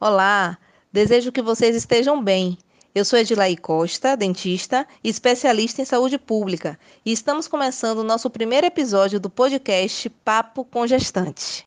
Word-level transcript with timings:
Olá, 0.00 0.56
desejo 0.92 1.32
que 1.32 1.42
vocês 1.42 1.74
estejam 1.74 2.22
bem. 2.22 2.56
Eu 2.94 3.04
sou 3.04 3.18
Edilaí 3.18 3.56
Costa, 3.56 4.16
dentista 4.16 4.86
e 5.02 5.08
especialista 5.08 5.82
em 5.82 5.84
saúde 5.84 6.16
pública, 6.18 6.78
e 7.04 7.10
estamos 7.10 7.48
começando 7.48 7.98
o 7.98 8.04
nosso 8.04 8.30
primeiro 8.30 8.64
episódio 8.64 9.18
do 9.18 9.28
podcast 9.28 10.08
Papo 10.24 10.64
com 10.64 10.86
Gestante. 10.86 11.66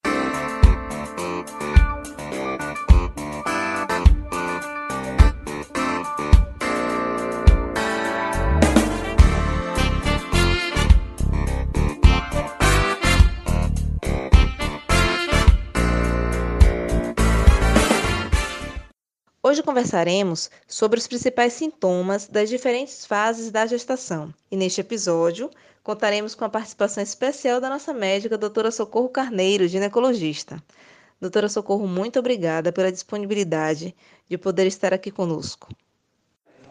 Hoje 19.43 19.63
conversaremos 19.63 20.51
sobre 20.67 20.99
os 20.99 21.07
principais 21.07 21.53
sintomas 21.53 22.27
das 22.27 22.47
diferentes 22.47 23.07
fases 23.07 23.49
da 23.49 23.65
gestação. 23.65 24.31
E 24.51 24.55
neste 24.55 24.81
episódio, 24.81 25.49
contaremos 25.83 26.35
com 26.35 26.45
a 26.45 26.49
participação 26.49 27.01
especial 27.01 27.59
da 27.59 27.67
nossa 27.67 27.91
médica, 27.91 28.37
doutora 28.37 28.69
Socorro 28.69 29.09
Carneiro, 29.09 29.67
ginecologista. 29.67 30.61
Doutora 31.19 31.49
Socorro, 31.49 31.87
muito 31.87 32.19
obrigada 32.19 32.71
pela 32.71 32.91
disponibilidade 32.91 33.95
de 34.29 34.37
poder 34.37 34.67
estar 34.67 34.93
aqui 34.93 35.09
conosco. 35.09 35.69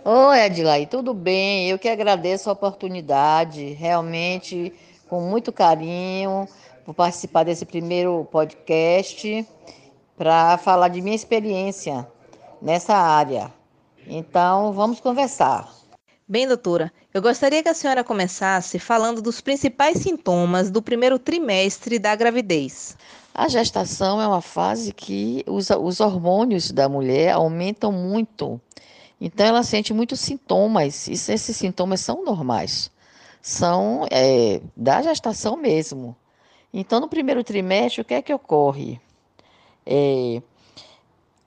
Oi, 0.05 0.41
Adilai, 0.41 0.87
tudo 0.87 1.13
bem? 1.13 1.71
Eu 1.71 1.79
que 1.79 1.89
agradeço 1.89 2.49
a 2.49 2.53
oportunidade, 2.53 3.73
realmente, 3.73 4.73
com 5.09 5.21
muito 5.23 5.53
carinho, 5.53 6.49
por 6.85 6.95
participar 6.95 7.43
desse 7.43 7.67
primeiro 7.67 8.25
podcast 8.31 9.45
para 10.17 10.57
falar 10.57 10.87
de 10.87 11.01
minha 11.01 11.17
experiência 11.17 12.07
nessa 12.61 12.95
área. 12.95 13.53
Então, 14.07 14.73
vamos 14.73 15.01
conversar. 15.01 15.73
Bem, 16.27 16.47
doutora, 16.47 16.93
eu 17.13 17.21
gostaria 17.21 17.63
que 17.63 17.69
a 17.69 17.75
senhora 17.75 18.05
começasse 18.05 18.79
falando 18.79 19.21
dos 19.21 19.41
principais 19.41 19.99
sintomas 19.99 20.71
do 20.71 20.81
primeiro 20.81 21.19
trimestre 21.19 21.99
da 21.99 22.15
gravidez. 22.15 22.97
A 23.35 23.49
gestação 23.49 24.21
é 24.21 24.27
uma 24.27 24.41
fase 24.41 24.93
que 24.93 25.45
os, 25.47 25.71
os 25.71 25.99
hormônios 25.99 26.71
da 26.71 26.89
mulher 26.89 27.33
aumentam 27.33 27.91
muito. 27.91 28.61
Então, 29.21 29.45
ela 29.45 29.63
sente 29.63 29.93
muitos 29.93 30.21
sintomas, 30.21 31.09
e 31.09 31.13
esses 31.13 31.57
sintomas 31.57 32.01
são 32.01 32.25
normais, 32.25 32.91
são 33.43 34.07
é, 34.11 34.61
da 34.77 35.03
gestação 35.03 35.57
mesmo. 35.57 36.17
Então, 36.73 37.01
no 37.01 37.09
primeiro 37.09 37.43
trimestre, 37.43 38.01
o 38.01 38.05
que 38.05 38.15
é 38.15 38.23
que 38.23 38.33
ocorre? 38.33 39.01
É, 39.85 40.41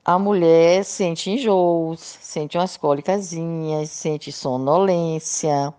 a 0.04 0.18
mulher 0.18 0.84
sente 0.84 1.30
enjoos, 1.30 2.00
sente 2.20 2.58
umas 2.58 2.76
cólicasinhas, 2.76 3.88
sente 3.88 4.30
sonolência, 4.30 5.72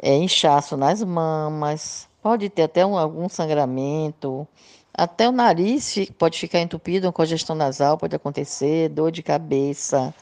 é, 0.00 0.16
inchaço 0.16 0.74
nas 0.76 1.02
mamas, 1.04 2.08
pode 2.22 2.48
ter 2.48 2.62
até 2.62 2.86
um, 2.86 2.96
algum 2.96 3.28
sangramento, 3.28 4.48
até 4.94 5.28
o 5.28 5.32
nariz 5.32 5.94
pode 6.16 6.38
ficar 6.38 6.60
entupido, 6.60 7.12
congestão 7.12 7.54
nasal 7.54 7.98
pode 7.98 8.16
acontecer, 8.16 8.88
dor 8.88 9.12
de 9.12 9.22
cabeça, 9.22 10.14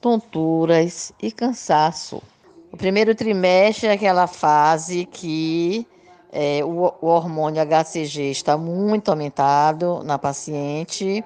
tonturas 0.00 1.12
e 1.20 1.32
cansaço. 1.32 2.22
O 2.70 2.76
primeiro 2.76 3.14
trimestre 3.14 3.88
é 3.88 3.92
aquela 3.92 4.28
fase 4.28 5.04
que 5.04 5.84
é, 6.32 6.64
o, 6.64 6.94
o 7.00 7.06
hormônio 7.06 7.60
HCG 7.60 8.30
está 8.30 8.56
muito 8.56 9.08
aumentado 9.08 10.02
na 10.04 10.16
paciente 10.16 11.24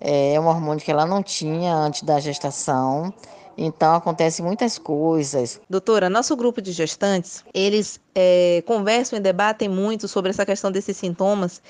é, 0.00 0.34
é 0.34 0.40
um 0.40 0.46
hormônio 0.46 0.84
que 0.84 0.90
ela 0.90 1.06
não 1.06 1.22
tinha 1.22 1.74
antes 1.74 2.02
da 2.02 2.20
gestação. 2.20 3.12
Então 3.58 3.94
acontecem 3.94 4.44
muitas 4.44 4.76
coisas. 4.76 5.58
Doutora, 5.68 6.10
nosso 6.10 6.36
grupo 6.36 6.60
de 6.60 6.72
gestantes, 6.72 7.42
eles 7.54 7.98
é, 8.14 8.62
conversam 8.66 9.18
e 9.18 9.22
debatem 9.22 9.68
muito 9.68 10.06
sobre 10.06 10.30
essa 10.30 10.44
questão 10.44 10.70
desses 10.70 10.96
sintomas 10.96 11.62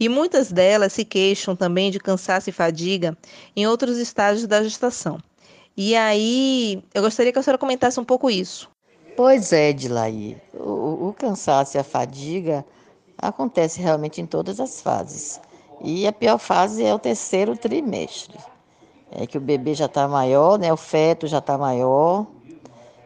e 0.00 0.08
muitas 0.08 0.50
delas 0.50 0.94
se 0.94 1.04
queixam 1.04 1.54
também 1.54 1.90
de 1.90 2.00
cansaço 2.00 2.48
e 2.48 2.52
fadiga 2.52 3.16
em 3.54 3.66
outros 3.66 3.98
estágios 3.98 4.46
da 4.46 4.62
gestação. 4.62 5.18
E 5.76 5.94
aí, 5.94 6.82
eu 6.94 7.02
gostaria 7.02 7.32
que 7.32 7.38
a 7.38 7.42
senhora 7.42 7.58
comentasse 7.58 8.00
um 8.00 8.04
pouco 8.04 8.30
isso. 8.30 8.70
Pois 9.16 9.52
é, 9.52 9.72
Dilaí. 9.72 10.38
O, 10.54 11.08
o 11.08 11.14
cansaço 11.18 11.76
e 11.76 11.78
a 11.80 11.84
fadiga 11.84 12.64
acontece 13.18 13.80
realmente 13.80 14.20
em 14.20 14.26
todas 14.26 14.60
as 14.60 14.80
fases. 14.80 15.40
E 15.86 16.06
a 16.06 16.12
pior 16.14 16.38
fase 16.38 16.82
é 16.82 16.94
o 16.94 16.98
terceiro 16.98 17.58
trimestre. 17.58 18.38
É 19.12 19.26
que 19.26 19.36
o 19.36 19.40
bebê 19.40 19.74
já 19.74 19.84
está 19.84 20.08
maior, 20.08 20.58
né? 20.58 20.72
O 20.72 20.78
feto 20.78 21.26
já 21.26 21.40
está 21.40 21.58
maior. 21.58 22.26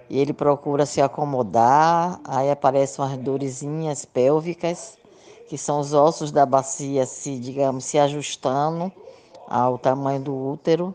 E 0.08 0.16
ele 0.16 0.32
procura 0.32 0.86
se 0.86 1.00
acomodar. 1.02 2.20
Aí 2.22 2.48
aparecem 2.48 3.04
umas 3.04 3.18
dorezinhas 3.18 4.04
pélvicas, 4.04 4.96
que 5.48 5.58
são 5.58 5.80
os 5.80 5.92
ossos 5.92 6.30
da 6.30 6.46
bacia 6.46 7.04
se, 7.04 7.36
digamos, 7.40 7.84
se 7.84 7.98
ajustando 7.98 8.92
ao 9.48 9.76
tamanho 9.76 10.20
do 10.20 10.50
útero. 10.52 10.94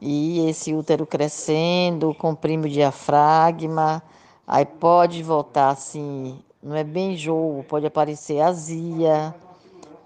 E 0.00 0.48
esse 0.48 0.72
útero 0.72 1.04
crescendo, 1.04 2.14
comprime 2.14 2.68
o 2.68 2.70
diafragma. 2.70 4.00
Aí 4.46 4.64
pode 4.64 5.20
voltar 5.20 5.70
assim, 5.70 6.38
não 6.62 6.76
é 6.76 6.84
bem 6.84 7.16
jogo, 7.16 7.64
pode 7.64 7.86
aparecer 7.86 8.40
azia 8.40 9.34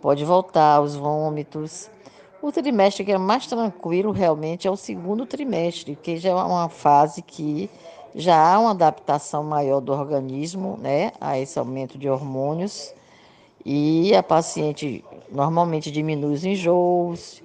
pode 0.00 0.24
voltar 0.24 0.80
os 0.80 0.94
vômitos. 0.94 1.90
O 2.42 2.52
trimestre 2.52 3.04
que 3.04 3.12
é 3.12 3.18
mais 3.18 3.46
tranquilo 3.46 4.12
realmente 4.12 4.68
é 4.68 4.70
o 4.70 4.76
segundo 4.76 5.26
trimestre, 5.26 5.96
que 5.96 6.16
já 6.16 6.30
é 6.30 6.34
uma 6.34 6.68
fase 6.68 7.22
que 7.22 7.70
já 8.14 8.36
há 8.36 8.58
uma 8.58 8.70
adaptação 8.70 9.42
maior 9.42 9.80
do 9.80 9.92
organismo 9.92 10.78
né, 10.80 11.12
a 11.20 11.38
esse 11.38 11.58
aumento 11.58 11.98
de 11.98 12.08
hormônios 12.08 12.94
e 13.64 14.14
a 14.14 14.22
paciente 14.22 15.04
normalmente 15.30 15.90
diminui 15.90 16.34
os 16.34 16.44
enjoos, 16.44 17.42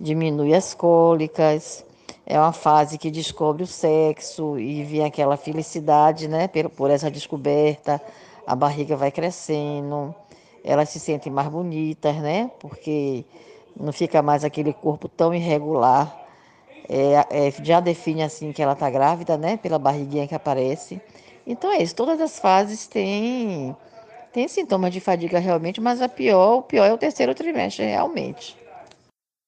diminui 0.00 0.54
as 0.54 0.74
cólicas. 0.74 1.84
É 2.24 2.38
uma 2.38 2.52
fase 2.52 2.96
que 2.96 3.10
descobre 3.10 3.62
o 3.62 3.66
sexo 3.66 4.58
e 4.58 4.84
vem 4.84 5.04
aquela 5.04 5.36
felicidade 5.36 6.28
né, 6.28 6.48
por 6.76 6.90
essa 6.90 7.10
descoberta, 7.10 8.00
a 8.46 8.54
barriga 8.54 8.96
vai 8.96 9.10
crescendo 9.10 10.14
elas 10.64 10.88
se 10.88 11.00
sentem 11.00 11.32
mais 11.32 11.48
bonitas, 11.48 12.16
né? 12.16 12.50
Porque 12.60 13.24
não 13.76 13.92
fica 13.92 14.22
mais 14.22 14.44
aquele 14.44 14.72
corpo 14.72 15.08
tão 15.08 15.34
irregular. 15.34 16.16
É, 16.88 17.48
é, 17.48 17.50
já 17.62 17.80
define 17.80 18.22
assim 18.22 18.52
que 18.52 18.62
ela 18.62 18.72
está 18.72 18.90
grávida, 18.90 19.36
né? 19.36 19.56
Pela 19.56 19.78
barriguinha 19.78 20.26
que 20.26 20.34
aparece. 20.34 21.00
Então 21.46 21.72
é 21.72 21.82
isso. 21.82 21.94
Todas 21.94 22.20
as 22.20 22.38
fases 22.38 22.86
têm, 22.86 23.76
têm 24.32 24.48
sintomas 24.48 24.92
de 24.92 25.00
fadiga 25.00 25.38
realmente, 25.38 25.80
mas 25.80 26.02
a 26.02 26.08
pior, 26.08 26.58
o 26.58 26.62
pior 26.62 26.84
é 26.84 26.92
o 26.92 26.98
terceiro 26.98 27.34
trimestre, 27.34 27.84
realmente. 27.84 28.58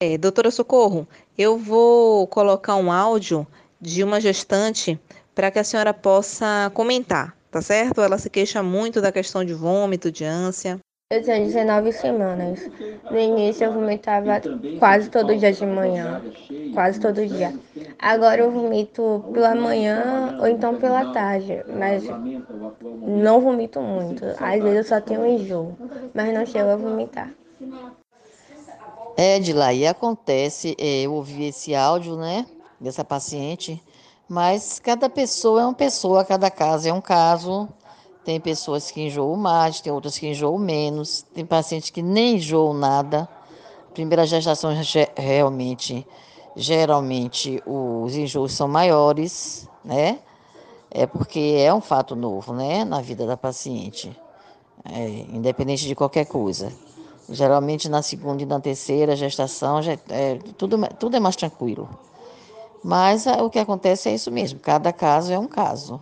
É, 0.03 0.19
doutora 0.19 0.51
Socorro, 0.51 1.07
eu 1.39 1.57
vou 1.57 2.27
colocar 2.27 2.75
um 2.77 2.91
áudio 2.91 3.47
de 3.81 4.03
uma 4.03 4.21
gestante 4.21 4.99
para 5.35 5.51
que 5.51 5.59
a 5.59 5.65
senhora 5.65 5.95
possa 5.95 6.71
comentar, 6.75 7.37
tá 7.51 7.63
certo? 7.63 8.01
Ela 8.01 8.19
se 8.19 8.29
queixa 8.29 8.63
muito 8.63 9.01
da 9.01 9.13
questão 9.13 9.45
de 9.45 9.55
vômito, 9.55 10.11
de 10.11 10.25
ânsia. 10.25 10.79
Eu 11.13 11.23
tinha 11.23 11.39
19 11.39 11.93
semanas. 11.93 12.71
No 13.11 13.19
início 13.19 13.65
eu 13.65 13.73
vomitava 13.75 14.41
quase 14.79 15.11
todo 15.11 15.37
dia 15.37 15.53
de 15.53 15.67
manhã, 15.67 16.23
quase 16.73 16.99
todo 16.99 17.27
dia. 17.27 17.53
Agora 17.99 18.41
eu 18.41 18.51
vomito 18.51 19.23
pela 19.31 19.55
manhã 19.55 20.39
ou 20.41 20.47
então 20.49 20.75
pela 20.77 21.13
tarde, 21.13 21.63
mas 21.69 22.03
não 23.07 23.43
vomito 23.43 23.79
muito. 23.79 24.25
Às 24.41 24.63
vezes 24.63 24.77
eu 24.79 24.85
só 24.85 25.03
tenho 25.03 25.27
enjoo, 25.27 25.77
mas 26.15 26.33
não 26.33 26.47
chego 26.47 26.71
a 26.71 26.77
vomitar. 26.77 27.31
É, 29.15 29.39
e 29.75 29.87
acontece, 29.87 30.75
eu 30.79 31.13
ouvi 31.13 31.45
esse 31.45 31.75
áudio, 31.75 32.17
né, 32.17 32.47
dessa 32.81 33.05
paciente, 33.05 33.83
mas 34.27 34.79
cada 34.79 35.11
pessoa 35.11 35.61
é 35.61 35.65
uma 35.67 35.75
pessoa, 35.75 36.25
cada 36.25 36.51
caso 36.51 36.89
é 36.89 36.93
um 36.93 37.03
caso. 37.03 37.69
Tem 38.25 38.39
pessoas 38.41 38.91
que 38.91 39.01
enjoam 39.03 39.37
mais, 39.37 39.81
tem 39.81 39.93
outras 39.93 40.17
que 40.17 40.29
enjoam 40.29 40.57
menos, 40.57 41.23
tem 41.35 41.45
pacientes 41.45 41.91
que 41.91 42.01
nem 42.01 42.37
enjoam 42.37 42.73
nada. 42.73 43.29
Primeira 43.93 44.25
gestação 44.25 44.73
realmente, 45.17 46.07
geralmente 46.55 47.61
os 47.67 48.15
enjoos 48.15 48.53
são 48.53 48.69
maiores, 48.69 49.69
né? 49.85 50.21
É 50.89 51.07
porque 51.07 51.57
é 51.59 51.75
um 51.75 51.81
fato 51.81 52.15
novo, 52.15 52.53
né, 52.53 52.85
na 52.85 53.01
vida 53.01 53.27
da 53.27 53.37
paciente, 53.37 54.15
é, 54.85 55.09
independente 55.33 55.87
de 55.87 55.95
qualquer 55.95 56.27
coisa. 56.27 56.73
Geralmente 57.29 57.89
na 57.89 58.03
segunda 58.03 58.43
e 58.43 58.47
na 58.47 58.61
terceira 58.61 59.17
gestação 59.17 59.81
é, 60.11 60.39
tudo, 60.57 60.79
tudo 60.99 61.17
é 61.17 61.21
mais 61.21 61.35
tranquilo. 61.35 61.89
Mas 62.85 63.27
o 63.27 63.49
que 63.49 63.59
acontece 63.59 64.09
é 64.11 64.15
isso 64.15 64.31
mesmo, 64.31 64.61
cada 64.61 64.93
caso 64.93 65.33
é 65.33 65.39
um 65.39 65.47
caso. 65.47 66.01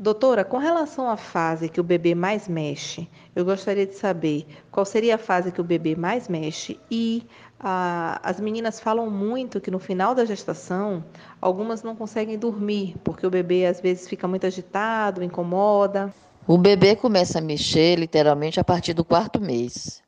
Doutora, 0.00 0.46
com 0.46 0.56
relação 0.56 1.10
à 1.10 1.16
fase 1.18 1.68
que 1.68 1.78
o 1.78 1.84
bebê 1.84 2.14
mais 2.14 2.48
mexe, 2.48 3.06
eu 3.36 3.44
gostaria 3.44 3.86
de 3.86 3.94
saber 3.94 4.46
qual 4.70 4.86
seria 4.86 5.16
a 5.16 5.18
fase 5.18 5.52
que 5.52 5.60
o 5.60 5.64
bebê 5.64 5.94
mais 5.94 6.26
mexe 6.26 6.80
e 6.90 7.22
as 7.60 8.40
meninas 8.40 8.80
falam 8.80 9.10
muito 9.10 9.60
que 9.60 9.70
no 9.70 9.78
final 9.78 10.14
da 10.14 10.24
gestação, 10.24 11.04
algumas 11.38 11.82
não 11.82 11.94
conseguem 11.94 12.38
dormir, 12.38 12.96
porque 13.04 13.26
o 13.26 13.30
bebê 13.30 13.66
às 13.66 13.78
vezes 13.78 14.08
fica 14.08 14.26
muito 14.26 14.46
agitado, 14.46 15.22
incomoda. 15.22 16.10
O 16.46 16.56
bebê 16.56 16.96
começa 16.96 17.38
a 17.38 17.42
mexer 17.42 17.98
literalmente 17.98 18.58
a 18.58 18.64
partir 18.64 18.94
do 18.94 19.04
quarto 19.04 19.38
mês. 19.38 20.02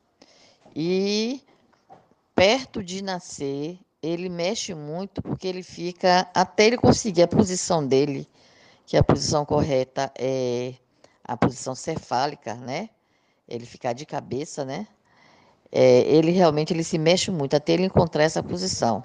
E 0.75 1.39
perto 2.33 2.83
de 2.83 3.03
nascer, 3.03 3.77
ele 4.01 4.27
mexe 4.27 4.73
muito 4.73 5.21
porque 5.21 5.47
ele 5.47 5.61
fica 5.61 6.27
até 6.33 6.65
ele 6.65 6.77
conseguir 6.77 7.21
a 7.21 7.27
posição 7.27 7.85
dele, 7.85 8.27
que 8.85 8.97
a 8.97 9.03
posição 9.03 9.45
correta 9.45 10.11
é 10.17 10.73
a 11.23 11.37
posição 11.37 11.73
cefálica, 11.73 12.55
né? 12.55 12.89
Ele 13.47 13.65
ficar 13.65 13.93
de 13.93 14.05
cabeça, 14.05 14.65
né? 14.65 14.87
É, 15.71 16.01
ele 16.01 16.31
realmente 16.31 16.73
ele 16.73 16.83
se 16.83 16.97
mexe 16.97 17.31
muito 17.31 17.55
até 17.55 17.73
ele 17.73 17.85
encontrar 17.85 18.23
essa 18.23 18.43
posição. 18.43 19.03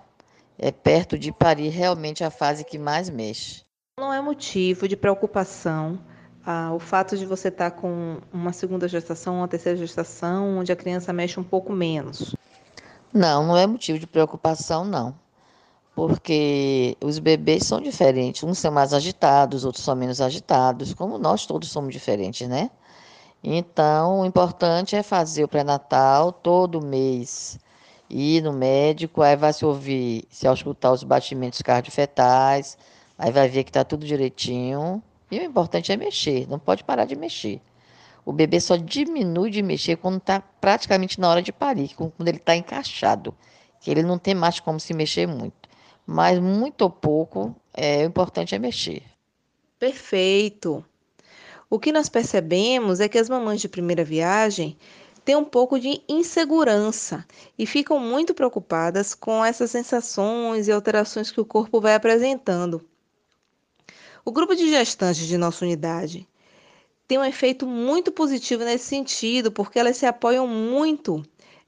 É 0.58 0.70
perto 0.70 1.19
de 1.19 1.32
parir 1.32 1.69
realmente 1.69 2.25
a 2.25 2.30
fase 2.30 2.64
que 2.64 2.78
mais 2.78 3.08
mexe. 3.08 3.64
Não 3.98 4.12
é 4.12 4.20
motivo 4.20 4.88
de 4.88 4.96
preocupação 4.96 5.98
ah, 6.50 6.72
o 6.72 6.78
fato 6.78 7.14
de 7.16 7.26
você 7.26 7.48
estar 7.48 7.70
tá 7.70 7.76
com 7.76 8.19
uma 8.32 8.54
segunda 8.54 8.88
gestação, 8.88 9.36
uma 9.36 9.48
terceira 9.48 9.76
gestação, 9.76 10.58
onde 10.58 10.72
a 10.72 10.76
criança 10.76 11.12
mexe 11.12 11.38
um 11.38 11.44
pouco 11.44 11.72
menos. 11.72 12.34
Não, 13.12 13.46
não 13.46 13.56
é 13.56 13.66
motivo 13.66 13.98
de 13.98 14.06
preocupação, 14.06 14.82
não. 14.82 15.14
Porque 15.99 16.97
os 17.03 17.19
bebês 17.19 17.65
são 17.65 17.81
diferentes. 17.81 18.45
Uns 18.45 18.59
são 18.59 18.71
mais 18.71 18.95
agitados, 18.95 19.65
outros 19.65 19.83
são 19.83 19.97
menos 19.97 20.21
agitados, 20.21 20.95
como 20.95 21.19
nós 21.19 21.45
todos 21.45 21.71
somos 21.73 21.93
diferentes, 21.93 22.49
né? 22.49 22.71
Então, 23.43 24.21
o 24.21 24.25
importante 24.25 24.95
é 24.95 25.03
fazer 25.03 25.43
o 25.43 25.49
pré-natal 25.49 26.31
todo 26.31 26.81
mês. 26.81 27.59
Ir 28.09 28.43
no 28.43 28.53
médico, 28.53 29.23
aí 29.23 29.35
vai 29.35 29.53
se 29.53 29.65
ouvir, 29.65 30.25
se 30.31 30.47
escutar 30.47 30.93
os 30.93 31.03
batimentos 31.03 31.61
cardiofetais, 31.62 32.79
aí 33.19 33.33
vai 33.33 33.49
ver 33.49 33.65
que 33.65 33.71
está 33.71 33.83
tudo 33.83 34.06
direitinho. 34.06 35.03
E 35.33 35.41
o 35.41 35.43
importante 35.43 35.91
é 35.91 35.97
mexer, 35.97 36.49
não 36.49 36.61
pode 36.61 36.85
parar 36.85 37.06
de 37.06 37.17
mexer. 37.17 37.61
O 38.25 38.33
bebê 38.33 38.61
só 38.61 38.77
diminui 38.77 39.50
de 39.50 39.62
mexer 39.62 39.97
quando 39.97 40.19
está 40.19 40.41
praticamente 40.61 41.19
na 41.19 41.29
hora 41.29 41.43
de 41.43 41.53
parir, 41.53 41.91
quando 41.97 42.29
ele 42.29 42.39
está 42.39 42.55
encaixado, 42.55 43.35
que 43.81 43.91
ele 43.91 44.05
não 44.05 44.17
tem 44.17 44.33
mais 44.33 44.61
como 44.61 44.79
se 44.79 44.95
mexer 44.95 45.27
muito. 45.27 45.68
Mas 46.10 46.38
muito 46.38 46.81
ou 46.81 46.90
pouco, 46.90 47.55
é, 47.75 48.02
importante 48.02 48.55
é 48.55 48.58
mexer. 48.58 49.02
Perfeito. 49.78 50.82
O 51.69 51.78
que 51.78 51.93
nós 51.93 52.08
percebemos 52.08 52.99
é 52.99 53.10
que 53.10 53.19
as 53.19 53.28
mamães 53.28 53.60
de 53.60 53.69
primeira 53.69 54.02
viagem 54.02 54.78
têm 55.22 55.37
um 55.37 55.44
pouco 55.44 55.78
de 55.78 56.00
insegurança 56.08 57.26
e 57.58 57.66
ficam 57.66 58.00
muito 58.00 58.32
preocupadas 58.32 59.14
com 59.14 59.44
essas 59.44 59.70
sensações 59.70 60.66
e 60.66 60.72
alterações 60.72 61.31
que 61.31 61.43
o 61.43 61.44
corpo 61.44 61.78
vai 61.78 61.94
apresentando. 61.94 62.82
O 64.25 64.32
grupo 64.32 64.56
de 64.56 64.66
gestantes 64.70 65.26
de 65.26 65.37
nossa 65.37 65.62
unidade 65.62 66.26
tem 67.06 67.19
um 67.19 67.25
efeito 67.25 67.66
muito 67.66 68.11
positivo 68.11 68.64
nesse 68.64 68.87
sentido, 68.87 69.52
porque 69.52 69.78
elas 69.78 69.99
se 69.99 70.06
apoiam 70.06 70.49
muito 70.49 71.22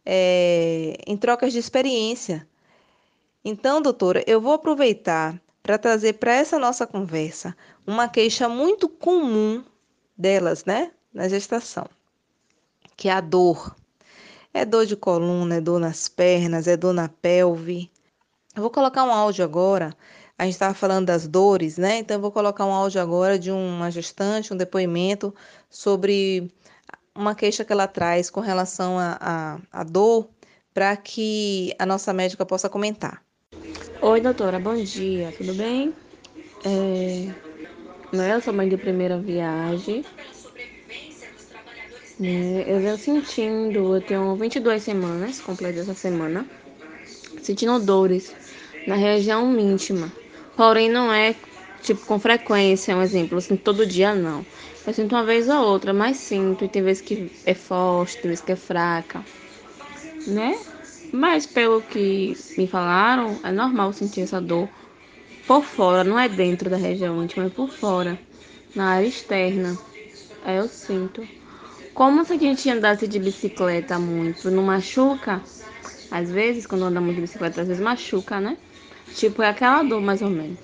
é, 0.04 0.96
em 1.06 1.18
trocas 1.18 1.52
de 1.52 1.58
experiência. 1.58 2.48
Então, 3.44 3.80
doutora, 3.80 4.22
eu 4.26 4.40
vou 4.40 4.52
aproveitar 4.52 5.40
para 5.62 5.78
trazer 5.78 6.14
para 6.14 6.34
essa 6.34 6.58
nossa 6.58 6.86
conversa 6.86 7.56
uma 7.86 8.08
queixa 8.08 8.48
muito 8.48 8.88
comum 8.88 9.64
delas, 10.16 10.64
né, 10.64 10.92
na 11.12 11.28
gestação, 11.28 11.86
que 12.96 13.08
é 13.08 13.12
a 13.12 13.20
dor. 13.20 13.74
É 14.52 14.64
dor 14.64 14.84
de 14.84 14.96
coluna, 14.96 15.56
é 15.56 15.60
dor 15.60 15.80
nas 15.80 16.08
pernas, 16.08 16.66
é 16.66 16.76
dor 16.76 16.92
na 16.92 17.08
pelve. 17.08 17.90
Eu 18.54 18.62
vou 18.62 18.70
colocar 18.70 19.04
um 19.04 19.12
áudio 19.12 19.44
agora 19.44 19.96
a 20.40 20.44
gente 20.44 20.54
estava 20.54 20.72
falando 20.72 21.04
das 21.04 21.28
dores, 21.28 21.76
né? 21.76 21.98
Então 21.98 22.16
eu 22.16 22.20
vou 22.20 22.32
colocar 22.32 22.64
um 22.64 22.72
áudio 22.72 22.98
agora 22.98 23.38
de 23.38 23.50
uma 23.50 23.90
gestante, 23.90 24.54
um 24.54 24.56
depoimento 24.56 25.34
sobre 25.68 26.50
uma 27.14 27.34
queixa 27.34 27.62
que 27.62 27.70
ela 27.70 27.86
traz 27.86 28.30
com 28.30 28.40
relação 28.40 28.96
à 28.98 29.84
dor, 29.84 30.30
para 30.72 30.96
que 30.96 31.74
a 31.78 31.84
nossa 31.84 32.14
médica 32.14 32.46
possa 32.46 32.70
comentar. 32.70 33.22
Oi, 34.02 34.20
doutora, 34.20 34.58
bom 34.60 34.82
dia, 34.82 35.32
tudo 35.32 35.54
bem? 35.54 35.96
É... 36.64 37.34
Né, 38.12 38.34
eu 38.34 38.40
sou 38.42 38.54
mãe 38.54 38.68
de 38.68 38.78
primeira 38.78 39.20
viagem. 39.22 40.06
É, 42.18 42.72
eu 42.74 42.80
venho 42.80 42.96
sentindo, 42.98 43.94
eu 43.96 44.00
tenho 44.02 44.36
22 44.36 44.82
semanas, 44.82 45.40
completo 45.40 45.78
essa 45.80 45.94
semana, 45.94 46.48
sentindo 47.42 47.78
dores 47.80 48.36
na 48.86 48.96
região 48.96 49.58
íntima. 49.58 50.12
Porém, 50.56 50.88
não 50.90 51.12
é 51.12 51.36
tipo 51.80 52.06
com 52.06 52.18
frequência, 52.20 52.96
um 52.96 53.02
exemplo, 53.02 53.38
assim, 53.38 53.56
todo 53.56 53.86
dia 53.86 54.14
não. 54.14 54.46
Eu 54.86 54.94
sinto 54.94 55.14
uma 55.14 55.24
vez 55.24 55.48
ou 55.48 55.62
outra, 55.64 55.92
mas 55.94 56.18
sinto, 56.18 56.64
e 56.64 56.68
tem 56.68 56.82
vezes 56.82 57.02
que 57.02 57.30
é 57.44 57.54
forte, 57.54 58.18
tem 58.18 58.30
vezes 58.30 58.44
que 58.44 58.52
é 58.52 58.56
fraca, 58.56 59.26
né? 60.26 60.69
Mas 61.12 61.46
pelo 61.46 61.82
que 61.82 62.36
me 62.56 62.66
falaram, 62.66 63.38
é 63.42 63.50
normal 63.50 63.92
sentir 63.92 64.20
essa 64.22 64.40
dor 64.40 64.68
por 65.46 65.64
fora, 65.64 66.04
não 66.04 66.18
é 66.18 66.28
dentro 66.28 66.70
da 66.70 66.76
região 66.76 67.22
íntima, 67.22 67.46
é 67.46 67.48
por 67.48 67.68
fora, 67.68 68.18
na 68.74 68.90
área 68.90 69.06
externa. 69.06 69.76
Aí 70.44 70.56
eu 70.56 70.68
sinto. 70.68 71.26
Como 71.92 72.24
se 72.24 72.32
a 72.34 72.38
gente 72.38 72.70
andasse 72.70 73.08
de 73.08 73.18
bicicleta 73.18 73.98
muito, 73.98 74.50
não 74.50 74.62
machuca? 74.62 75.42
Às 76.10 76.30
vezes, 76.30 76.66
quando 76.66 76.84
andamos 76.84 77.14
de 77.14 77.20
bicicleta, 77.20 77.62
às 77.62 77.68
vezes 77.68 77.82
machuca, 77.82 78.40
né? 78.40 78.56
Tipo, 79.14 79.42
é 79.42 79.48
aquela 79.48 79.82
dor 79.82 80.00
mais 80.00 80.22
ou 80.22 80.30
menos. 80.30 80.58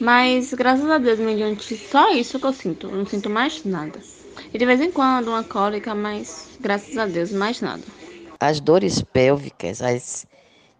Mas 0.00 0.52
graças 0.52 0.88
a 0.90 0.98
Deus, 0.98 1.20
mediante 1.20 1.76
só 1.76 2.10
isso 2.12 2.40
que 2.40 2.46
eu 2.46 2.52
sinto. 2.52 2.86
Eu 2.88 2.96
não 2.96 3.06
sinto 3.06 3.30
mais 3.30 3.64
nada. 3.64 4.00
E 4.52 4.58
de 4.58 4.66
vez 4.66 4.80
em 4.80 4.90
quando 4.90 5.28
uma 5.28 5.44
cólica, 5.44 5.94
mas 5.94 6.56
graças 6.58 6.96
a 6.96 7.06
Deus, 7.06 7.30
mais 7.32 7.60
nada. 7.60 7.84
As 8.42 8.58
dores 8.58 9.00
pélvicas, 9.00 9.80
as 9.80 10.26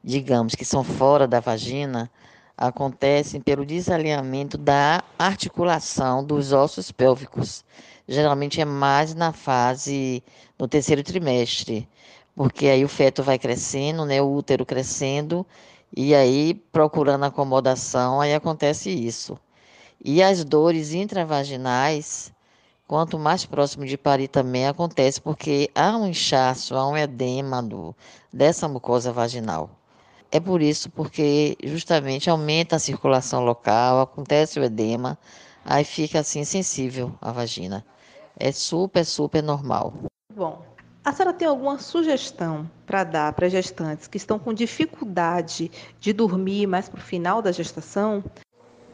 digamos 0.03 0.56
que 0.56 0.64
são 0.64 0.82
fora 0.82 1.29
da 1.29 1.38
vagina, 1.38 2.11
acontecem 2.56 3.41
pelo 3.41 3.64
desalinhamento 3.64 4.59
da 4.59 5.05
articulação 5.17 6.25
dos 6.25 6.53
ossos 6.53 6.91
pélvicos. 6.91 7.64
Geralmente 8.09 8.61
é 8.61 8.64
mais 8.64 9.14
na 9.14 9.32
fase 9.32 10.25
no 10.59 10.67
terceiro 10.67 11.05
trimestre, 11.05 11.88
porque 12.35 12.67
aí 12.67 12.85
o 12.85 12.88
feto 12.88 13.23
vai 13.23 13.38
crescendo, 13.38 14.05
né, 14.05 14.20
o 14.20 14.35
útero 14.35 14.67
crescendo 14.67 15.47
e 15.97 16.17
aí, 16.17 16.55
procurando 16.73 17.26
acomodação, 17.26 18.20
aí 18.20 18.34
acontece 18.34 18.91
isso. 18.91 19.39
E 20.05 20.20
as 20.20 20.43
dores 20.43 20.94
intravaginais, 20.94 22.32
quanto 22.86 23.19
mais 23.19 23.44
próximo 23.44 23.86
de 23.86 23.96
parir 23.96 24.29
também 24.29 24.67
acontece, 24.67 25.20
porque 25.20 25.70
há 25.74 25.96
um 25.96 26.06
inchaço, 26.06 26.77
há 26.77 26.86
um 26.89 26.96
edema 26.96 27.62
do, 27.62 27.94
dessa 28.32 28.69
mucosa 28.69 29.12
vaginal. 29.12 29.70
É 30.31 30.41
por 30.41 30.62
isso, 30.62 30.91
porque 30.91 31.56
justamente 31.62 32.31
aumenta 32.31 32.77
a 32.77 32.79
circulação 32.79 33.44
local, 33.44 34.01
acontece 34.01 34.58
o 34.58 34.65
edema, 34.65 35.19
aí 35.65 35.84
fica 35.84 36.20
assim 36.20 36.44
sensível 36.44 37.15
a 37.20 37.32
vagina. 37.32 37.84
É 38.39 38.51
super, 38.51 39.05
super 39.05 39.43
normal. 39.43 39.93
Bom, 40.34 40.62
a 41.05 41.12
senhora 41.12 41.34
tem 41.34 41.48
alguma 41.48 41.79
sugestão 41.79 42.70
para 42.86 43.05
dar 43.05 43.32
para 43.32 43.48
gestantes 43.48 44.06
que 44.06 44.17
estão 44.17 44.39
com 44.39 44.55
dificuldade 44.55 45.70
de 46.01 46.12
dormir 46.12 46.67
mais 46.67 46.89
para 46.89 46.98
o 46.98 47.03
final 47.03 47.43
da 47.43 47.53
gestação? 47.53 48.22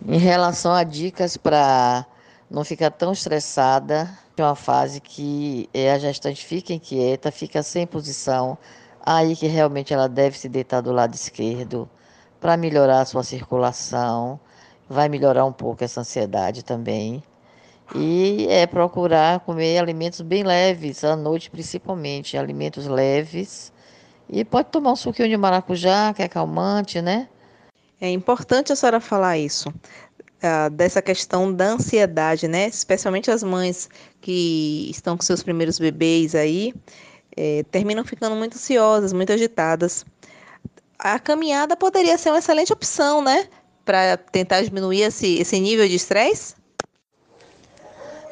Em 0.07 0.19
relação 0.19 0.73
a 0.73 0.83
dicas 0.83 1.37
para 1.37 2.07
não 2.51 2.65
ficar 2.65 2.91
tão 2.91 3.13
estressada, 3.13 4.09
é 4.37 4.43
uma 4.43 4.55
fase 4.55 5.01
que 5.01 5.69
a 5.95 5.99
gestante 5.99 6.45
fica 6.45 6.73
inquieta, 6.73 7.31
fica 7.31 7.63
sem 7.63 7.87
posição, 7.87 8.57
aí 9.05 9.35
que 9.37 9.47
realmente 9.47 9.93
ela 9.93 10.09
deve 10.09 10.39
se 10.39 10.49
deitar 10.49 10.81
do 10.81 10.93
lado 10.93 11.15
esquerdo 11.15 11.89
para 12.41 12.57
melhorar 12.57 13.01
a 13.01 13.05
sua 13.05 13.23
circulação, 13.23 14.39
vai 14.89 15.09
melhorar 15.09 15.45
um 15.45 15.53
pouco 15.53 15.85
essa 15.85 16.01
ansiedade 16.01 16.65
também. 16.65 17.23
E 17.95 18.47
é 18.51 18.67
procurar 18.67 19.41
comer 19.41 19.79
alimentos 19.79 20.21
bem 20.21 20.43
leves, 20.45 21.05
à 21.05 21.17
noite 21.17 21.51
principalmente, 21.51 22.37
alimentos 22.37 22.87
leves. 22.87 23.73
E 24.29 24.45
pode 24.45 24.69
tomar 24.69 24.93
um 24.93 24.97
suquinho 24.97 25.29
de 25.29 25.37
maracujá, 25.37 26.13
que 26.13 26.23
é 26.23 26.29
calmante, 26.29 27.01
né? 27.01 27.29
É 28.01 28.11
importante 28.11 28.73
a 28.73 28.77
senhora 28.77 29.01
falar 29.01 29.39
isso, 29.39 29.73
uh, 30.43 30.71
dessa 30.71 31.01
questão 31.03 31.53
da 31.53 31.73
ansiedade, 31.73 32.49
né? 32.49 32.67
Especialmente 32.69 33.31
as 33.31 33.43
mães 33.43 33.89
que 34.21 34.89
estão 34.91 35.17
com 35.17 35.23
seus 35.23 35.43
primeiros 35.43 35.79
bebês 35.79 36.35
aí, 36.35 36.75
é, 37.37 37.65
terminam 37.71 38.05
ficando 38.05 38.35
muito 38.37 38.57
ansiosas, 38.57 39.13
muito 39.13 39.33
agitadas. 39.33 40.05
A 40.99 41.19
caminhada 41.19 41.77
poderia 41.77 42.19
ser 42.19 42.31
uma 42.31 42.39
excelente 42.39 42.73
opção, 42.73 43.23
né? 43.23 43.49
Para 43.85 44.17
tentar 44.17 44.63
diminuir 44.63 45.03
esse, 45.03 45.39
esse 45.39 45.59
nível 45.61 45.87
de 45.89 45.95
estresse? 45.95 46.55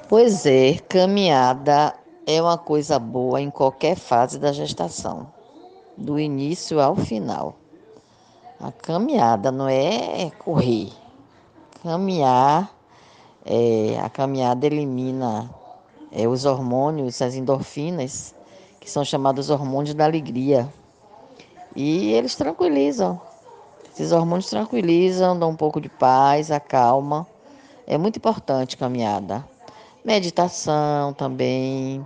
Pois 0.08 0.46
é, 0.46 0.78
caminhada 0.88 1.94
é 2.26 2.42
uma 2.42 2.58
coisa 2.58 2.98
boa 2.98 3.40
em 3.40 3.50
qualquer 3.50 3.96
fase 3.96 4.38
da 4.38 4.52
gestação. 4.52 5.32
do 5.96 6.18
início 6.18 6.78
ao 6.78 6.94
final. 6.94 7.56
A 8.60 8.70
caminhada 8.70 9.50
não 9.50 9.68
é 9.68 10.30
correr. 10.38 10.92
Caminhar, 11.86 12.68
é, 13.44 13.96
a 14.02 14.10
caminhada 14.10 14.66
elimina 14.66 15.48
é, 16.10 16.26
os 16.26 16.44
hormônios, 16.44 17.22
as 17.22 17.36
endorfinas, 17.36 18.34
que 18.80 18.90
são 18.90 19.04
chamados 19.04 19.50
hormônios 19.50 19.94
da 19.94 20.04
alegria. 20.04 20.68
E 21.76 22.12
eles 22.12 22.34
tranquilizam. 22.34 23.20
Esses 23.92 24.10
hormônios 24.10 24.50
tranquilizam, 24.50 25.38
dão 25.38 25.50
um 25.50 25.54
pouco 25.54 25.80
de 25.80 25.88
paz, 25.88 26.50
acalma. 26.50 27.24
É 27.86 27.96
muito 27.96 28.16
importante 28.16 28.76
caminhada. 28.76 29.46
Meditação 30.04 31.12
também. 31.12 32.04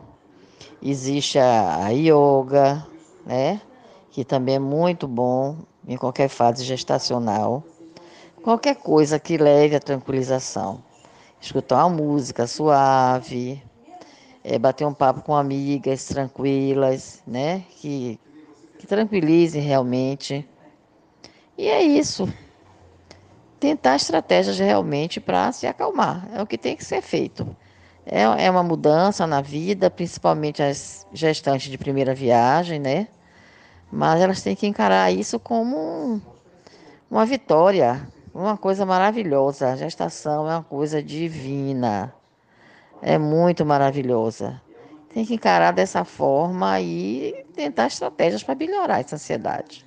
Existe 0.82 1.38
a, 1.38 1.86
a 1.86 1.88
yoga, 1.88 2.86
né? 3.24 3.62
Que 4.10 4.26
também 4.26 4.56
é 4.56 4.58
muito 4.58 5.08
bom 5.08 5.56
em 5.88 5.96
qualquer 5.96 6.28
fase 6.28 6.64
gestacional. 6.64 7.64
Qualquer 8.42 8.76
coisa 8.76 9.18
que 9.18 9.36
leve 9.36 9.76
à 9.76 9.80
tranquilização. 9.80 10.82
Escutar 11.38 11.84
uma 11.84 11.96
música 11.96 12.46
suave, 12.46 13.62
é, 14.42 14.58
bater 14.58 14.86
um 14.86 14.94
papo 14.94 15.20
com 15.20 15.34
amigas 15.34 16.06
tranquilas, 16.06 17.22
né? 17.26 17.62
Que, 17.72 18.18
que 18.78 18.86
tranquilizem 18.86 19.60
realmente. 19.60 20.48
E 21.56 21.68
é 21.68 21.82
isso. 21.82 22.32
Tentar 23.58 23.96
estratégias 23.96 24.58
realmente 24.58 25.20
para 25.20 25.52
se 25.52 25.66
acalmar. 25.66 26.26
É 26.34 26.40
o 26.42 26.46
que 26.46 26.56
tem 26.56 26.74
que 26.74 26.84
ser 26.84 27.02
feito. 27.02 27.46
É, 28.06 28.22
é 28.22 28.50
uma 28.50 28.62
mudança 28.62 29.26
na 29.26 29.42
vida, 29.42 29.90
principalmente 29.90 30.62
as 30.62 31.06
gestantes 31.12 31.70
de 31.70 31.76
primeira 31.76 32.14
viagem, 32.14 32.78
né? 32.78 33.08
Mas 33.92 34.22
elas 34.22 34.40
têm 34.42 34.56
que 34.56 34.66
encarar 34.66 35.12
isso 35.12 35.38
como 35.38 35.76
um, 35.76 36.20
uma 37.10 37.26
vitória, 37.26 38.00
uma 38.34 38.56
coisa 38.56 38.86
maravilhosa. 38.86 39.72
A 39.72 39.76
gestação 39.76 40.48
é 40.50 40.54
uma 40.56 40.64
coisa 40.64 41.02
divina. 41.02 42.14
É 43.02 43.18
muito 43.18 43.64
maravilhosa. 43.64 44.60
Tem 45.12 45.26
que 45.26 45.34
encarar 45.34 45.72
dessa 45.72 46.04
forma 46.04 46.80
e 46.80 47.44
tentar 47.54 47.86
estratégias 47.88 48.42
para 48.42 48.54
melhorar 48.54 49.00
essa 49.00 49.16
ansiedade. 49.16 49.84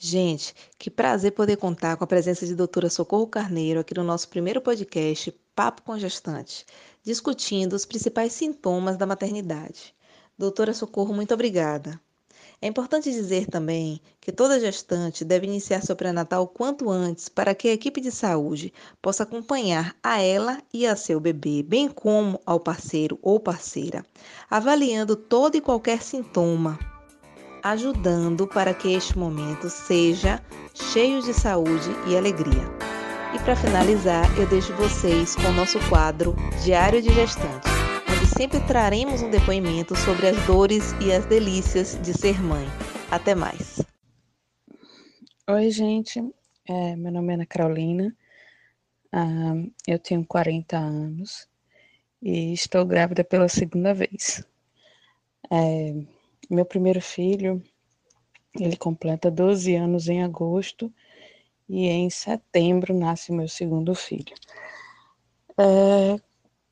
Gente, 0.00 0.54
que 0.78 0.90
prazer 0.90 1.32
poder 1.32 1.56
contar 1.56 1.96
com 1.96 2.04
a 2.04 2.06
presença 2.06 2.46
de 2.46 2.54
doutora 2.54 2.88
Socorro 2.88 3.26
Carneiro 3.26 3.80
aqui 3.80 3.94
no 3.94 4.04
nosso 4.04 4.28
primeiro 4.28 4.60
podcast 4.60 5.32
Papo 5.56 5.82
com 5.82 5.98
Gestante, 5.98 6.64
discutindo 7.02 7.72
os 7.72 7.84
principais 7.84 8.32
sintomas 8.32 8.96
da 8.96 9.06
maternidade. 9.06 9.92
Doutora 10.38 10.72
Socorro, 10.72 11.12
muito 11.12 11.34
obrigada. 11.34 12.00
É 12.60 12.66
importante 12.66 13.12
dizer 13.12 13.46
também 13.46 14.00
que 14.20 14.32
toda 14.32 14.58
gestante 14.58 15.24
deve 15.24 15.46
iniciar 15.46 15.80
seu 15.80 15.94
pré-natal 15.94 16.48
quanto 16.48 16.90
antes 16.90 17.28
para 17.28 17.54
que 17.54 17.68
a 17.68 17.72
equipe 17.72 18.00
de 18.00 18.10
saúde 18.10 18.72
possa 19.00 19.22
acompanhar 19.22 19.94
a 20.02 20.20
ela 20.20 20.58
e 20.74 20.84
a 20.84 20.96
seu 20.96 21.20
bebê, 21.20 21.62
bem 21.62 21.88
como 21.88 22.40
ao 22.44 22.58
parceiro 22.58 23.16
ou 23.22 23.38
parceira, 23.38 24.04
avaliando 24.50 25.14
todo 25.14 25.56
e 25.56 25.60
qualquer 25.60 26.02
sintoma, 26.02 26.76
ajudando 27.62 28.44
para 28.48 28.74
que 28.74 28.92
este 28.92 29.16
momento 29.16 29.70
seja 29.70 30.42
cheio 30.74 31.22
de 31.22 31.32
saúde 31.32 31.90
e 32.08 32.16
alegria. 32.16 32.64
E 33.36 33.38
para 33.38 33.54
finalizar, 33.54 34.26
eu 34.36 34.48
deixo 34.48 34.74
vocês 34.74 35.36
com 35.36 35.46
o 35.46 35.52
nosso 35.52 35.78
quadro 35.88 36.34
Diário 36.64 37.00
de 37.00 37.14
Gestante 37.14 37.77
sempre 38.28 38.60
traremos 38.66 39.22
um 39.22 39.30
depoimento 39.30 39.96
sobre 39.96 40.28
as 40.28 40.46
dores 40.46 40.92
e 41.00 41.12
as 41.12 41.24
delícias 41.26 42.00
de 42.02 42.12
ser 42.12 42.40
mãe. 42.42 42.66
Até 43.10 43.34
mais. 43.34 43.80
Oi, 45.48 45.70
gente. 45.70 46.20
É, 46.68 46.94
meu 46.96 47.10
nome 47.10 47.32
é 47.32 47.34
Ana 47.34 47.46
Carolina. 47.46 48.14
Ah, 49.10 49.54
eu 49.86 49.98
tenho 49.98 50.24
40 50.24 50.76
anos 50.76 51.48
e 52.20 52.52
estou 52.52 52.84
grávida 52.84 53.24
pela 53.24 53.48
segunda 53.48 53.94
vez. 53.94 54.44
É, 55.50 55.94
meu 56.50 56.64
primeiro 56.64 57.00
filho, 57.00 57.62
ele 58.58 58.76
completa 58.76 59.30
12 59.30 59.74
anos 59.74 60.08
em 60.08 60.22
agosto 60.22 60.92
e 61.68 61.86
em 61.86 62.10
setembro 62.10 62.92
nasce 62.94 63.32
meu 63.32 63.48
segundo 63.48 63.94
filho. 63.94 64.34
É, 65.58 66.27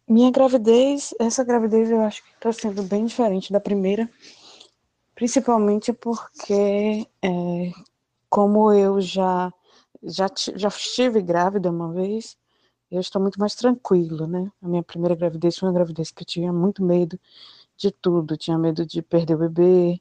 minha 0.08 0.30
gravidez, 0.30 1.12
essa 1.18 1.44
gravidez 1.44 1.90
eu 1.90 2.00
acho 2.00 2.22
que 2.22 2.30
está 2.30 2.52
sendo 2.52 2.82
bem 2.82 3.04
diferente 3.06 3.52
da 3.52 3.60
primeira, 3.60 4.08
principalmente 5.14 5.92
porque, 5.92 7.06
é, 7.22 7.72
como 8.30 8.72
eu 8.72 9.00
já, 9.00 9.52
já, 10.02 10.26
já 10.54 10.68
estive 10.68 11.20
grávida 11.20 11.70
uma 11.70 11.92
vez, 11.92 12.36
eu 12.90 13.00
estou 13.00 13.20
muito 13.20 13.40
mais 13.40 13.54
tranquila, 13.54 14.26
né? 14.26 14.50
A 14.62 14.68
minha 14.68 14.82
primeira 14.82 15.16
gravidez 15.16 15.58
foi 15.58 15.68
uma 15.68 15.75
gravidez 15.75 16.10
que 16.12 16.22
eu 16.22 16.26
tinha 16.26 16.52
muito 16.52 16.84
medo 16.84 17.18
de 17.76 17.90
tudo, 17.90 18.34
eu 18.34 18.38
tinha 18.38 18.56
medo 18.58 18.86
de 18.86 19.02
perder 19.02 19.34
o 19.34 19.38
bebê, 19.38 20.00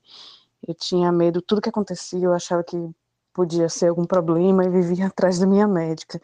eu 0.67 0.73
tinha 0.75 1.11
medo, 1.11 1.41
tudo 1.41 1.61
que 1.61 1.69
acontecia, 1.69 2.19
eu 2.19 2.33
achava 2.33 2.63
que 2.63 2.77
podia 3.33 3.67
ser 3.69 3.87
algum 3.87 4.05
problema 4.05 4.63
e 4.63 4.69
vivia 4.69 5.07
atrás 5.07 5.39
da 5.39 5.47
minha 5.47 5.67
médica 5.67 6.21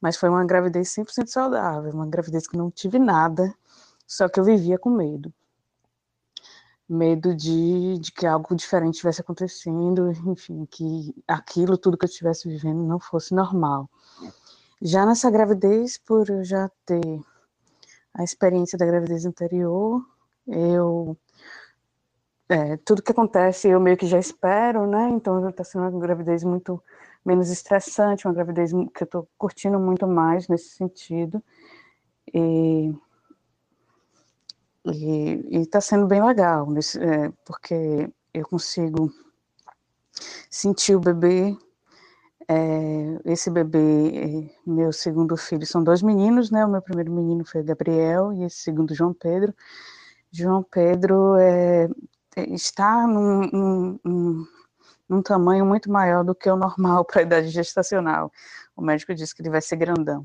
mas 0.00 0.16
foi 0.16 0.28
uma 0.28 0.44
gravidez 0.44 0.88
100% 0.94 1.26
saudável, 1.28 1.92
uma 1.92 2.06
gravidez 2.06 2.46
que 2.46 2.56
não 2.56 2.70
tive 2.70 2.98
nada, 2.98 3.54
só 4.06 4.28
que 4.28 4.40
eu 4.40 4.44
vivia 4.44 4.78
com 4.78 4.90
medo. 4.90 5.32
Medo 6.88 7.34
de, 7.34 7.98
de 7.98 8.10
que 8.10 8.26
algo 8.26 8.54
diferente 8.56 8.94
estivesse 8.94 9.20
acontecendo, 9.20 10.10
enfim, 10.26 10.66
que 10.66 11.14
aquilo, 11.28 11.78
tudo 11.78 11.96
que 11.96 12.04
eu 12.04 12.08
estivesse 12.08 12.48
vivendo 12.48 12.82
não 12.82 12.98
fosse 12.98 13.34
normal. 13.34 13.88
Já 14.82 15.04
nessa 15.06 15.30
gravidez, 15.30 15.98
por 15.98 16.28
eu 16.28 16.42
já 16.42 16.70
ter 16.86 17.20
a 18.14 18.24
experiência 18.24 18.78
da 18.78 18.86
gravidez 18.86 19.24
anterior, 19.24 20.04
eu 20.46 21.16
é, 22.48 22.76
tudo 22.78 23.02
que 23.02 23.12
acontece 23.12 23.68
eu 23.68 23.78
meio 23.78 23.96
que 23.96 24.06
já 24.06 24.18
espero, 24.18 24.86
né? 24.86 25.08
Então 25.10 25.48
está 25.48 25.62
sendo 25.62 25.82
uma 25.88 26.00
gravidez 26.00 26.42
muito 26.42 26.82
menos 27.24 27.50
estressante, 27.50 28.26
uma 28.26 28.34
gravidez 28.34 28.72
que 28.72 29.02
eu 29.02 29.04
estou 29.04 29.28
curtindo 29.38 29.78
muito 29.78 30.06
mais 30.06 30.48
nesse 30.48 30.70
sentido. 30.70 31.42
E 32.32 32.94
está 35.50 35.80
sendo 35.80 36.06
bem 36.06 36.22
legal, 36.24 36.70
nesse, 36.70 36.98
é, 36.98 37.30
porque 37.44 38.10
eu 38.32 38.46
consigo 38.46 39.12
sentir 40.50 40.94
o 40.96 41.00
bebê. 41.00 41.56
É, 42.48 43.20
esse 43.26 43.48
bebê, 43.48 44.50
meu 44.66 44.92
segundo 44.92 45.36
filho, 45.36 45.64
são 45.64 45.84
dois 45.84 46.02
meninos, 46.02 46.50
né? 46.50 46.64
O 46.66 46.68
meu 46.68 46.82
primeiro 46.82 47.12
menino 47.12 47.44
foi 47.44 47.62
Gabriel 47.62 48.32
e 48.32 48.42
esse 48.42 48.56
segundo 48.56 48.94
João 48.94 49.14
Pedro. 49.14 49.54
João 50.32 50.62
Pedro 50.62 51.36
é, 51.36 51.88
está 52.48 53.06
num, 53.06 53.46
num, 53.52 54.00
num 54.04 54.46
num 55.10 55.20
tamanho 55.20 55.66
muito 55.66 55.90
maior 55.90 56.22
do 56.24 56.36
que 56.36 56.48
o 56.48 56.56
normal 56.56 57.04
para 57.04 57.20
a 57.20 57.24
idade 57.24 57.48
gestacional. 57.48 58.32
O 58.76 58.80
médico 58.80 59.12
disse 59.12 59.34
que 59.34 59.42
ele 59.42 59.50
vai 59.50 59.60
ser 59.60 59.74
grandão. 59.74 60.24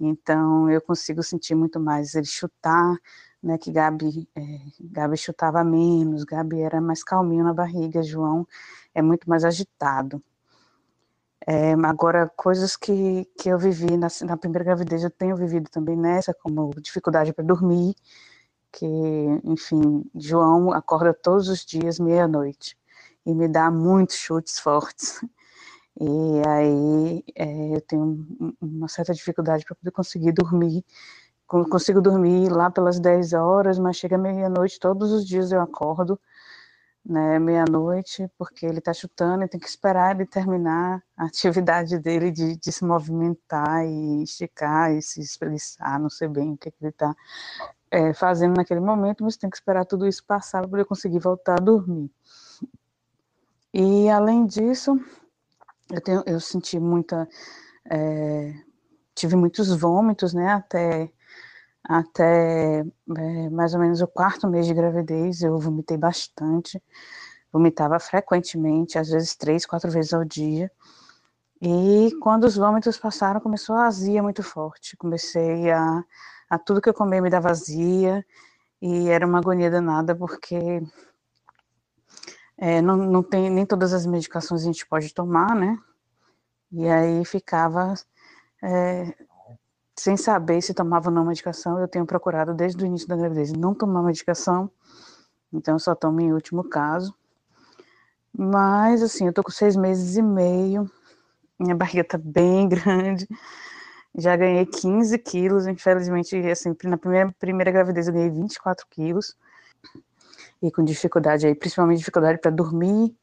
Então, 0.00 0.70
eu 0.70 0.80
consigo 0.80 1.22
sentir 1.22 1.54
muito 1.54 1.78
mais 1.78 2.14
ele 2.14 2.26
chutar, 2.26 2.96
né, 3.42 3.58
que 3.58 3.70
Gabi, 3.70 4.26
é, 4.34 4.40
Gabi 4.80 5.18
chutava 5.18 5.62
menos, 5.62 6.24
Gabi 6.24 6.62
era 6.62 6.80
mais 6.80 7.04
calminho 7.04 7.44
na 7.44 7.52
barriga, 7.52 8.02
João 8.02 8.48
é 8.94 9.02
muito 9.02 9.28
mais 9.28 9.44
agitado. 9.44 10.22
É, 11.46 11.74
agora, 11.74 12.30
coisas 12.36 12.74
que, 12.74 13.26
que 13.38 13.50
eu 13.50 13.58
vivi 13.58 13.96
na, 13.98 14.08
na 14.22 14.36
primeira 14.36 14.64
gravidez, 14.64 15.04
eu 15.04 15.10
tenho 15.10 15.36
vivido 15.36 15.68
também 15.70 15.96
nessa, 15.96 16.34
como 16.34 16.70
dificuldade 16.80 17.32
para 17.34 17.44
dormir, 17.44 17.94
que, 18.72 18.86
enfim, 19.44 20.04
João 20.14 20.72
acorda 20.72 21.12
todos 21.14 21.48
os 21.48 21.64
dias, 21.64 21.98
meia-noite 22.00 22.76
e 23.26 23.34
me 23.34 23.48
dá 23.48 23.70
muitos 23.70 24.16
chutes 24.16 24.58
fortes. 24.58 25.20
E 26.00 26.42
aí 26.46 27.24
é, 27.34 27.76
eu 27.76 27.80
tenho 27.80 28.26
uma 28.60 28.88
certa 28.88 29.12
dificuldade 29.12 29.64
para 29.64 29.74
poder 29.74 29.90
conseguir 29.90 30.32
dormir. 30.32 30.84
Consigo 31.46 32.00
dormir 32.00 32.50
lá 32.50 32.70
pelas 32.70 33.00
10 33.00 33.32
horas, 33.32 33.78
mas 33.78 33.96
chega 33.96 34.18
meia-noite, 34.18 34.80
todos 34.80 35.12
os 35.12 35.26
dias 35.26 35.52
eu 35.52 35.60
acordo, 35.60 36.20
né, 37.04 37.38
meia-noite, 37.38 38.28
porque 38.36 38.66
ele 38.66 38.80
está 38.80 38.92
chutando 38.92 39.44
e 39.44 39.48
tem 39.48 39.60
que 39.60 39.68
esperar 39.68 40.14
ele 40.14 40.26
terminar 40.26 41.02
a 41.16 41.26
atividade 41.26 41.98
dele 42.00 42.30
de, 42.32 42.56
de, 42.56 42.72
se 42.72 42.84
movimentar 42.84 43.86
e 43.86 44.24
esticar 44.24 44.92
e 44.92 45.00
se 45.00 45.20
espreguiçar, 45.20 46.00
não 46.00 46.10
sei 46.10 46.28
bem 46.28 46.54
o 46.54 46.58
que, 46.58 46.70
que 46.70 46.76
ele 46.80 46.90
está 46.90 47.14
é, 47.90 48.12
fazendo 48.12 48.56
naquele 48.56 48.80
momento, 48.80 49.22
mas 49.22 49.36
tem 49.36 49.48
que 49.48 49.56
esperar 49.56 49.84
tudo 49.84 50.06
isso 50.06 50.24
passar 50.26 50.60
para 50.62 50.70
poder 50.70 50.84
conseguir 50.84 51.20
voltar 51.20 51.54
a 51.54 51.64
dormir. 51.64 52.10
E 53.78 54.08
além 54.08 54.46
disso, 54.46 54.98
eu, 55.92 56.00
tenho, 56.00 56.22
eu 56.26 56.40
senti 56.40 56.78
muita. 56.80 57.28
É, 57.90 58.54
tive 59.14 59.36
muitos 59.36 59.68
vômitos, 59.76 60.32
né? 60.32 60.48
Até, 60.48 61.10
até 61.84 62.80
é, 62.80 63.50
mais 63.50 63.74
ou 63.74 63.80
menos 63.80 64.00
o 64.00 64.08
quarto 64.08 64.48
mês 64.48 64.66
de 64.66 64.72
gravidez, 64.74 65.42
eu 65.42 65.58
vomitei 65.58 65.98
bastante. 65.98 66.82
vomitava 67.52 67.98
frequentemente, 68.00 68.98
às 68.98 69.10
vezes 69.10 69.36
três, 69.36 69.66
quatro 69.66 69.90
vezes 69.90 70.14
ao 70.14 70.24
dia. 70.24 70.70
E 71.60 72.10
quando 72.22 72.44
os 72.44 72.56
vômitos 72.56 72.98
passaram, 72.98 73.40
começou 73.40 73.76
a 73.76 73.86
azia 73.86 74.22
muito 74.22 74.42
forte. 74.42 74.96
Comecei 74.96 75.70
a, 75.70 76.04
a 76.50 76.58
tudo 76.58 76.80
que 76.80 76.88
eu 76.88 76.94
comia 76.94 77.22
me 77.22 77.30
dava 77.30 77.50
azia, 77.50 78.24
e 78.82 79.08
era 79.08 79.26
uma 79.26 79.38
agonia 79.38 79.70
danada, 79.70 80.14
porque 80.16 80.82
é, 82.58 82.80
não, 82.80 82.96
não 82.96 83.22
tem 83.22 83.50
nem 83.50 83.66
todas 83.66 83.92
as 83.92 84.06
medicações 84.06 84.62
a 84.62 84.66
gente 84.66 84.86
pode 84.86 85.12
tomar, 85.12 85.54
né? 85.54 85.78
E 86.72 86.88
aí 86.88 87.24
ficava 87.24 87.94
é, 88.62 89.14
sem 89.98 90.16
saber 90.16 90.60
se 90.62 90.74
tomava 90.74 91.08
ou 91.08 91.14
não 91.14 91.24
medicação. 91.24 91.78
Eu 91.78 91.88
tenho 91.88 92.06
procurado 92.06 92.54
desde 92.54 92.82
o 92.82 92.86
início 92.86 93.08
da 93.08 93.16
gravidez 93.16 93.52
não 93.52 93.74
tomar 93.74 94.02
medicação, 94.02 94.70
então 95.52 95.78
só 95.78 95.94
tomo 95.94 96.20
em 96.20 96.32
último 96.32 96.64
caso. 96.64 97.14
Mas, 98.36 99.02
assim, 99.02 99.26
eu 99.26 99.32
tô 99.32 99.42
com 99.42 99.50
seis 99.50 99.76
meses 99.76 100.16
e 100.16 100.22
meio, 100.22 100.90
minha 101.58 101.74
barriga 101.74 102.04
tá 102.04 102.18
bem 102.18 102.68
grande, 102.68 103.26
já 104.14 104.36
ganhei 104.36 104.66
15 104.66 105.18
quilos, 105.18 105.66
infelizmente, 105.66 106.36
assim, 106.50 106.74
na 106.84 106.98
primeira, 106.98 107.34
primeira 107.38 107.70
gravidez 107.70 108.08
eu 108.08 108.14
ganhei 108.14 108.30
24 108.30 108.86
quilos, 108.90 109.34
e 110.66 110.70
com 110.72 110.84
dificuldade 110.84 111.46
aí, 111.46 111.54
principalmente 111.54 111.98
dificuldade 111.98 112.38
para 112.40 112.50
dormir, 112.50 113.14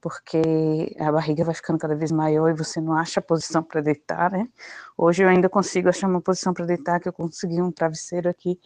porque 0.00 0.96
a 0.98 1.10
barriga 1.12 1.44
vai 1.44 1.54
ficando 1.54 1.78
cada 1.78 1.94
vez 1.96 2.12
maior 2.12 2.50
e 2.50 2.54
você 2.54 2.80
não 2.80 2.94
acha 2.96 3.20
a 3.20 3.22
posição 3.22 3.62
para 3.62 3.80
deitar, 3.80 4.30
né? 4.30 4.48
Hoje 4.96 5.22
eu 5.22 5.28
ainda 5.28 5.48
consigo 5.48 5.88
achar 5.88 6.08
uma 6.08 6.20
posição 6.20 6.54
para 6.54 6.66
deitar, 6.66 7.00
que 7.00 7.08
eu 7.08 7.12
consegui 7.12 7.60
um 7.62 7.72
travesseiro 7.72 8.28
aqui, 8.28 8.58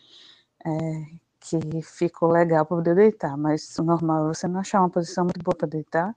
é, 0.64 0.70
que 1.40 1.82
ficou 1.82 2.30
legal 2.30 2.66
para 2.66 2.76
poder 2.76 2.94
deitar, 2.94 3.36
mas 3.36 3.78
o 3.78 3.82
normal 3.82 4.26
é 4.26 4.34
você 4.34 4.48
não 4.48 4.60
achar 4.60 4.80
uma 4.80 4.90
posição 4.90 5.24
muito 5.24 5.42
boa 5.42 5.56
para 5.56 5.68
deitar. 5.68 6.14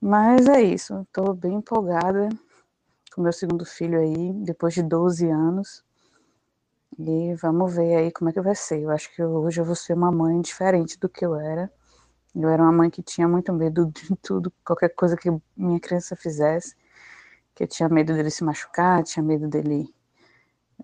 Mas 0.00 0.46
é 0.48 0.60
isso, 0.62 1.00
estou 1.02 1.34
bem 1.34 1.54
empolgada 1.54 2.28
com 3.14 3.22
meu 3.22 3.32
segundo 3.32 3.64
filho 3.64 4.00
aí, 4.00 4.32
depois 4.34 4.74
de 4.74 4.82
12 4.82 5.28
anos. 5.28 5.84
E 6.98 7.34
vamos 7.36 7.74
ver 7.74 7.96
aí 7.96 8.12
como 8.12 8.30
é 8.30 8.32
que 8.32 8.40
vai 8.40 8.54
ser. 8.54 8.80
Eu 8.82 8.90
acho 8.90 9.14
que 9.14 9.22
hoje 9.22 9.60
eu 9.60 9.64
vou 9.64 9.74
ser 9.74 9.94
uma 9.94 10.12
mãe 10.12 10.40
diferente 10.40 10.98
do 10.98 11.08
que 11.08 11.24
eu 11.24 11.34
era. 11.34 11.70
Eu 12.34 12.48
era 12.48 12.62
uma 12.62 12.72
mãe 12.72 12.90
que 12.90 13.02
tinha 13.02 13.28
muito 13.28 13.52
medo 13.52 13.86
de 13.92 14.16
tudo, 14.16 14.52
qualquer 14.64 14.90
coisa 14.90 15.16
que 15.16 15.30
minha 15.56 15.80
criança 15.80 16.16
fizesse, 16.16 16.76
que 17.54 17.64
eu 17.64 17.68
tinha 17.68 17.88
medo 17.88 18.14
dele 18.14 18.30
se 18.30 18.44
machucar, 18.44 19.02
tinha 19.04 19.22
medo 19.22 19.48
dele 19.48 19.92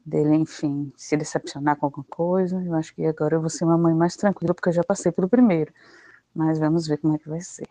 dele, 0.05 0.37
enfim, 0.37 0.93
se 0.97 1.17
decepcionar 1.17 1.77
com 1.77 1.87
alguma 1.87 2.05
coisa. 2.09 2.63
Eu 2.65 2.75
acho 2.75 2.95
que 2.95 3.05
agora 3.07 3.37
eu 3.37 3.41
vou 3.41 3.51
ser 3.51 3.65
uma 3.65 3.79
mãe 3.79 3.95
mais 3.95 4.17
tranquila, 4.17 4.55
porque 4.55 4.71
eu 4.71 4.73
já 4.73 4.85
passei 4.85 5.13
pelo 5.13 5.29
primeiro. 5.29 5.73
Mas 6.35 6.59
vamos 6.59 6.87
ver 6.87 6.99
como 6.99 7.15
é 7.17 7.19
que 7.19 7.29
vai 7.29 7.41
ser. 7.41 7.69